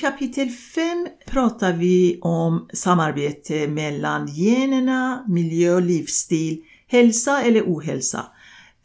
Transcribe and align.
kapitel 0.00 0.48
5 0.48 1.08
pratar 1.26 1.72
vi 1.72 2.18
om 2.22 2.68
samarbete 2.72 3.68
mellan 3.68 4.26
generna, 4.26 5.24
miljö, 5.28 5.80
livsstil, 5.80 6.62
hälsa 6.86 7.42
eller 7.42 7.62
ohälsa. 7.62 8.26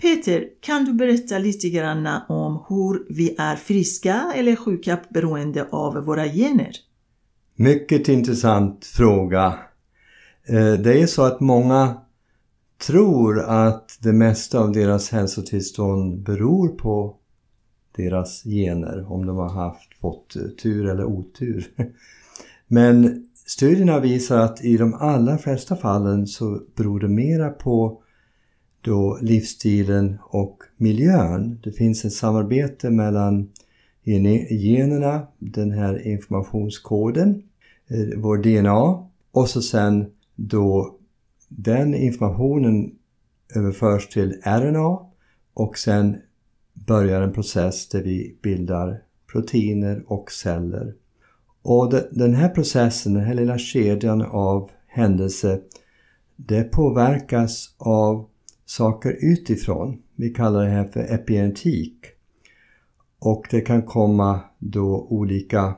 Peter, 0.02 0.46
kan 0.62 0.86
du 0.86 0.94
berätta 0.94 1.38
lite 1.38 1.70
grann 1.70 2.10
om 2.30 2.66
hur 2.70 3.14
vi 3.14 3.36
är 3.38 3.56
friska 3.56 4.34
eller 4.36 4.56
sjuka 4.56 5.00
beroende 5.10 5.68
av 5.72 5.94
våra 5.94 6.26
gener? 6.26 6.72
Mycket 7.56 8.08
intressant 8.08 8.86
fråga. 8.86 9.60
Eh, 10.48 10.74
det 10.74 11.02
är 11.02 11.08
så 11.08 11.24
att 11.24 11.40
många 11.40 11.98
tror 12.88 13.40
att 13.40 13.98
det 14.02 14.14
mesta 14.14 14.60
av 14.60 14.72
deras 14.72 15.12
hälsotillstånd 15.12 16.24
beror 16.24 16.68
på 16.68 17.16
deras 17.96 18.44
gener, 18.44 19.12
om 19.12 19.26
de 19.26 19.38
har 19.38 19.50
haft, 19.50 19.94
fått 20.02 20.36
eh, 20.36 20.42
tur 20.42 20.90
eller 20.90 21.06
otur. 21.06 21.66
Men 22.68 23.28
studierna 23.46 24.00
visar 24.00 24.38
att 24.38 24.64
i 24.64 24.78
de 24.78 24.94
allra 24.94 25.38
flesta 25.38 25.76
fallen 25.76 26.28
så 26.28 26.62
beror 26.76 27.00
det 27.00 27.08
mera 27.08 27.50
på 27.50 28.02
då 28.82 29.20
livsstilen 29.22 30.18
och 30.24 30.58
miljön. 30.78 31.60
Det 31.64 31.72
finns 31.72 32.06
ett 32.06 32.14
samarbete 32.14 32.90
mellan 32.90 33.50
generna, 34.04 35.28
den 35.40 35.72
här 35.72 36.08
informationskoden, 36.08 37.44
eh, 37.88 38.20
vår 38.20 38.38
DNA 38.38 39.08
och 39.32 39.50
så 39.50 39.62
sen 39.62 40.06
då 40.36 40.96
den 41.48 41.96
informationen 41.96 42.92
överförs 43.56 44.08
till 44.08 44.42
RNA 44.44 45.00
och 45.54 45.78
sen 45.78 46.18
börjar 46.74 47.22
en 47.22 47.34
process 47.34 47.90
där 47.90 48.04
vi 48.04 48.38
bildar 48.42 49.02
proteiner 49.32 50.04
och 50.08 50.32
celler. 50.32 50.94
Och 51.62 51.94
den 52.12 52.34
här 52.34 52.50
processen, 52.50 53.14
den 53.14 53.24
här 53.24 53.34
lilla 53.34 53.58
kedjan 53.58 54.22
av 54.22 54.72
händelser, 54.88 55.62
det 56.36 56.64
påverkas 56.64 57.76
av 57.78 58.26
saker 58.66 59.18
utifrån. 59.22 60.02
Vi 60.16 60.30
kallar 60.30 60.64
det 60.64 60.70
här 60.70 60.88
för 60.88 61.14
epigenetik. 61.14 62.06
Och 63.20 63.48
det 63.52 63.62
kan 63.62 63.84
komma 63.84 64.40
då 64.60 65.08
olika 65.10 65.76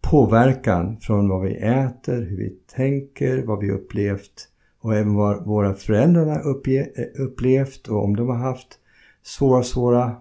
påverkan 0.00 0.96
från 1.00 1.28
vad 1.28 1.42
vi 1.42 1.54
äter, 1.54 2.22
hur 2.22 2.36
vi 2.36 2.50
tänker, 2.50 3.42
vad 3.46 3.60
vi 3.60 3.70
upplevt 3.70 4.48
och 4.80 4.94
även 4.94 5.14
vad 5.14 5.46
våra 5.46 5.74
föräldrar 5.74 6.26
har 6.26 6.48
upplevt 7.18 7.88
och 7.88 8.04
om 8.04 8.16
de 8.16 8.28
har 8.28 8.36
haft 8.36 8.79
svåra, 9.22 9.62
svåra 9.62 10.16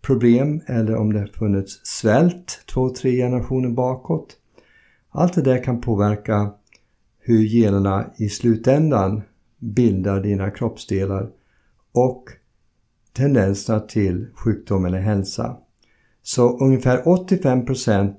problem 0.00 0.60
eller 0.66 0.96
om 0.96 1.12
det 1.12 1.18
har 1.18 1.26
funnits 1.26 1.80
svält 1.84 2.64
två, 2.72 2.90
tre 2.90 3.16
generationer 3.16 3.68
bakåt. 3.68 4.36
Allt 5.10 5.34
det 5.34 5.42
där 5.42 5.64
kan 5.64 5.80
påverka 5.80 6.52
hur 7.18 7.42
generna 7.42 8.10
i 8.16 8.28
slutändan 8.28 9.22
bildar 9.58 10.20
dina 10.22 10.50
kroppsdelar 10.50 11.30
och 11.92 12.24
tendenserna 13.12 13.80
till 13.80 14.26
sjukdom 14.34 14.84
eller 14.84 15.00
hälsa. 15.00 15.56
Så 16.22 16.58
ungefär 16.58 17.02
85% 17.02 18.14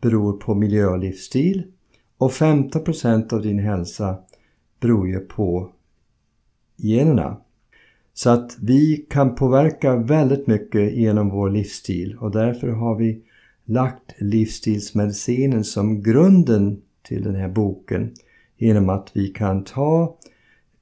beror 0.00 0.32
på 0.32 0.54
miljö 0.54 0.86
och 0.86 0.98
livsstil 0.98 1.72
och 2.18 2.30
15% 2.30 3.32
av 3.32 3.42
din 3.42 3.58
hälsa 3.58 4.18
beror 4.80 5.08
ju 5.08 5.20
på 5.20 5.72
generna. 6.76 7.36
Så 8.14 8.30
att 8.30 8.56
vi 8.60 9.06
kan 9.10 9.34
påverka 9.34 9.96
väldigt 9.96 10.46
mycket 10.46 10.92
genom 10.92 11.30
vår 11.30 11.50
livsstil. 11.50 12.16
Och 12.20 12.30
därför 12.30 12.68
har 12.68 12.96
vi 12.96 13.22
lagt 13.64 14.14
livsstilsmedicinen 14.18 15.64
som 15.64 16.02
grunden 16.02 16.80
till 17.02 17.22
den 17.22 17.34
här 17.34 17.48
boken. 17.48 18.14
Genom 18.56 18.88
att 18.88 19.10
vi 19.14 19.28
kan 19.28 19.64
ta 19.64 20.18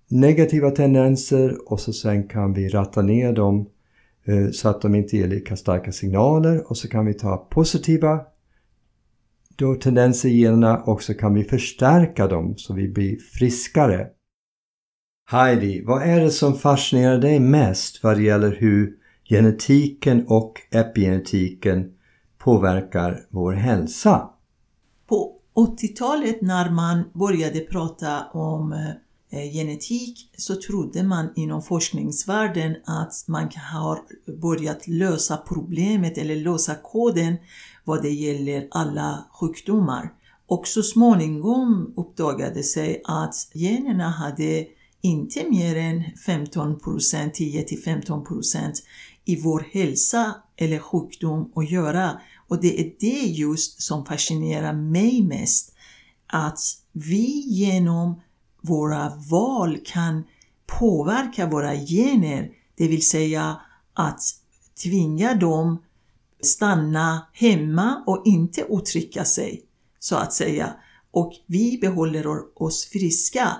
negativa 0.09 0.71
tendenser 0.71 1.73
och 1.73 1.81
så 1.81 1.93
sen 1.93 2.29
kan 2.29 2.53
vi 2.53 2.69
ratta 2.69 3.03
ner 3.03 3.33
dem 3.33 3.67
eh, 4.25 4.51
så 4.51 4.69
att 4.69 4.83
de 4.83 4.95
inte 4.95 5.17
ger 5.17 5.29
lika 5.29 5.57
starka 5.57 5.93
signaler. 5.93 6.71
Och 6.71 6.77
så 6.77 6.89
kan 6.89 7.07
vi 7.07 7.15
ta 7.15 7.37
positiva 7.37 8.21
då 9.57 9.75
tendenser 9.75 10.29
i 10.29 10.41
generna 10.41 10.77
och 10.83 11.03
så 11.03 11.15
kan 11.15 11.35
vi 11.35 11.45
förstärka 11.45 12.27
dem 12.27 12.55
så 12.57 12.75
vi 12.75 12.89
blir 12.89 13.17
friskare. 13.17 14.09
Heidi, 15.33 15.83
vad 15.85 16.03
är 16.03 16.21
det 16.21 16.31
som 16.31 16.55
fascinerar 16.55 17.19
dig 17.19 17.41
mest 17.41 18.03
vad 18.03 18.17
det 18.17 18.23
gäller 18.23 18.57
hur 18.61 18.93
genetiken 19.29 20.27
och 20.27 20.61
epigenetiken 20.71 21.93
påverkar 22.39 23.27
vår 23.29 23.53
hälsa? 23.53 24.31
På 25.09 25.33
80-talet 25.55 26.43
när 26.43 26.71
man 26.71 27.05
började 27.13 27.61
prata 27.61 28.25
om 28.33 28.73
eh, 28.73 29.53
genetik 29.53 30.31
så 30.37 30.55
trodde 30.55 31.03
man 31.03 31.29
inom 31.37 31.63
forskningsvärlden 31.63 32.77
att 32.85 33.25
man 33.27 33.51
har 33.73 33.99
börjat 34.41 34.89
lösa 34.89 35.37
problemet 35.37 36.19
eller 36.19 36.37
lösa 36.37 36.75
koden 36.75 37.37
vad 37.85 38.03
det 38.03 38.11
gäller 38.11 38.69
alla 38.71 39.25
sjukdomar. 39.41 40.13
Och 40.47 40.67
så 40.67 40.83
småningom 40.83 41.95
uppdagade 41.97 42.63
sig 42.63 43.03
att 43.05 43.35
generna 43.55 44.09
hade 44.09 44.67
inte 45.01 45.51
mer 45.51 45.77
än 45.77 46.05
15% 46.27 46.81
10-15% 47.33 48.73
i 49.25 49.41
vår 49.41 49.67
hälsa 49.73 50.35
eller 50.57 50.79
sjukdom 50.79 51.53
att 51.55 51.71
göra. 51.71 52.21
Och 52.49 52.61
det 52.61 52.81
är 52.81 52.93
det 53.01 53.27
just 53.27 53.83
som 53.83 54.05
fascinerar 54.05 54.73
mig 54.73 55.23
mest. 55.23 55.75
Att 56.27 56.61
vi 56.93 57.45
genom 57.47 58.21
våra 58.63 59.13
val 59.31 59.79
kan 59.85 60.25
påverka 60.67 61.47
våra 61.47 61.75
gener, 61.75 62.51
det 62.75 62.89
vill 62.89 63.07
säga 63.07 63.61
att 63.95 64.21
tvinga 64.83 65.35
dem 65.35 65.83
stanna 66.43 67.27
hemma 67.33 68.03
och 68.07 68.23
inte 68.25 68.67
uttrycka 68.71 69.25
sig, 69.25 69.63
så 69.99 70.17
att 70.17 70.33
säga. 70.33 70.75
Och 71.11 71.33
vi 71.47 71.79
behåller 71.81 72.27
oss 72.63 72.85
friska. 72.85 73.57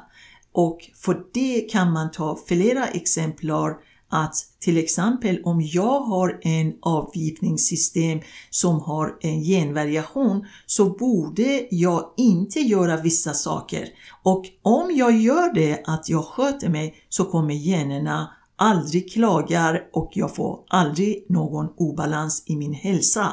Och 0.53 0.79
för 0.97 1.23
det 1.35 1.61
kan 1.61 1.93
man 1.93 2.11
ta 2.11 2.39
flera 2.47 2.87
exemplar 2.87 3.77
att 4.11 4.35
till 4.61 4.79
exempel 4.79 5.43
om 5.45 5.61
jag 5.63 6.01
har 6.01 6.41
en 6.43 6.75
avgiftningssystem 6.83 8.21
som 8.51 8.81
har 8.81 9.17
en 9.21 9.43
genvariation 9.43 10.47
så 10.67 10.85
borde 10.85 11.67
jag 11.71 12.15
inte 12.17 12.61
göra 12.61 12.97
vissa 12.97 13.35
saker. 13.35 13.89
Och 14.23 14.45
om 14.63 14.97
jag 14.97 15.21
gör 15.21 15.55
det, 15.55 15.83
att 15.87 16.09
jag 16.09 16.25
sköter 16.25 16.69
mig, 16.69 16.95
så 17.09 17.25
kommer 17.25 17.55
generna 17.55 18.31
aldrig 18.61 19.13
klagar 19.13 19.83
och 19.93 20.11
jag 20.15 20.35
får 20.35 20.61
aldrig 20.69 21.25
någon 21.29 21.69
obalans 21.77 22.43
i 22.47 22.57
min 22.57 22.73
hälsa. 22.73 23.33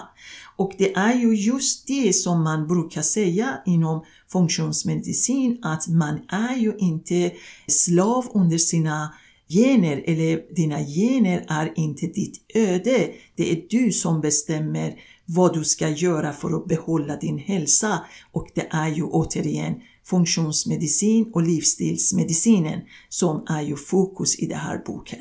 Och 0.56 0.74
det 0.78 0.96
är 0.96 1.14
ju 1.14 1.36
just 1.36 1.88
det 1.88 2.14
som 2.14 2.44
man 2.44 2.68
brukar 2.68 3.02
säga 3.02 3.62
inom 3.66 4.06
funktionsmedicin 4.32 5.60
att 5.62 5.88
man 5.88 6.20
är 6.30 6.58
ju 6.58 6.78
inte 6.78 7.32
slav 7.68 8.26
under 8.34 8.58
sina 8.58 9.14
gener 9.50 10.04
eller 10.06 10.56
dina 10.56 10.80
gener 10.80 11.46
är 11.48 11.74
inte 11.76 12.08
ditt 12.08 12.42
öde. 12.56 13.10
Det 13.36 13.52
är 13.52 13.66
du 13.70 13.92
som 13.92 14.22
bestämmer 14.22 14.96
vad 15.28 15.54
du 15.54 15.64
ska 15.64 15.90
göra 15.90 16.34
för 16.34 16.58
att 16.58 16.68
behålla 16.68 17.16
din 17.16 17.38
hälsa 17.38 18.06
och 18.32 18.48
det 18.56 18.68
är 18.70 18.88
ju 18.88 19.04
återigen 19.04 19.76
funktionsmedicin 20.04 21.32
och 21.34 21.42
livsstilsmedicinen 21.42 22.82
som 23.10 23.46
är 23.50 23.62
ju 23.62 23.76
fokus 23.76 24.40
i 24.40 24.46
den 24.46 24.60
här 24.60 24.84
boken. 24.86 25.20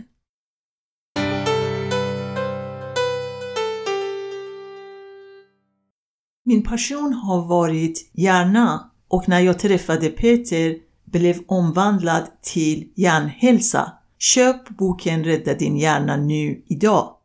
Min 6.45 6.63
passion 6.63 7.13
har 7.13 7.49
varit 7.49 8.11
hjärna 8.13 8.91
och 9.09 9.29
när 9.29 9.41
jag 9.41 9.59
träffade 9.59 10.09
Peter 10.09 10.77
blev 11.05 11.37
omvandlad 11.47 12.25
till 12.43 12.93
hjärnhälsa. 12.95 13.93
Köp 14.19 14.69
boken 14.69 15.25
Rädda 15.25 15.55
din 15.55 15.77
hjärna 15.77 16.17
nu 16.17 16.65
idag. 16.67 17.16